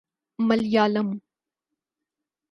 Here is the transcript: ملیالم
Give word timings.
ملیالم 0.47 1.09